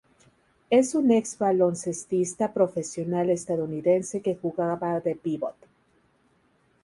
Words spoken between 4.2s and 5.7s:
que jugaba de "pivot".